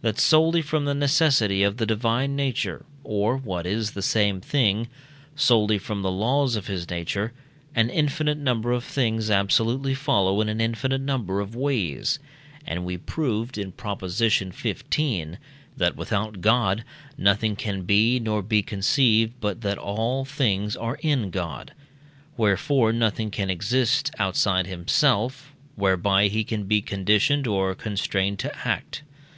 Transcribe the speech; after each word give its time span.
that 0.00 0.18
solely 0.18 0.62
from 0.62 0.86
the 0.86 0.94
necessity 0.94 1.62
of 1.62 1.76
the 1.76 1.84
divine 1.84 2.34
nature, 2.34 2.86
or, 3.04 3.36
what 3.36 3.66
is 3.66 3.90
the 3.90 4.00
same 4.00 4.40
thing, 4.40 4.88
solely 5.36 5.76
from 5.78 6.00
the 6.00 6.10
laws 6.10 6.56
of 6.56 6.68
his 6.68 6.88
nature, 6.88 7.34
an 7.74 7.90
infinite 7.90 8.38
number 8.38 8.72
of 8.72 8.82
things 8.82 9.28
absolutely 9.28 9.92
follow 9.92 10.40
in 10.40 10.48
an 10.48 10.58
infinite 10.58 11.02
number 11.02 11.38
of 11.38 11.54
ways; 11.54 12.18
and 12.66 12.86
we 12.86 12.96
proved 12.96 13.58
(in 13.58 13.70
Prop. 13.70 14.00
xv.), 14.00 15.36
that 15.76 15.96
without 15.96 16.40
God 16.40 16.82
nothing 17.18 17.54
can 17.54 17.82
be 17.82 18.18
nor 18.18 18.40
be 18.40 18.62
conceived 18.62 19.34
but 19.38 19.60
that 19.60 19.76
all 19.76 20.24
things 20.24 20.78
are 20.78 20.96
in 21.02 21.28
God. 21.28 21.74
Wherefore 22.38 22.90
nothing 22.94 23.30
can 23.30 23.50
exist; 23.50 24.10
outside 24.18 24.66
himself, 24.66 25.52
whereby 25.76 26.28
he 26.28 26.42
can 26.42 26.64
be 26.64 26.80
conditioned 26.80 27.46
or 27.46 27.74
constrained 27.74 28.38
to 28.38 28.66
act. 28.66 29.02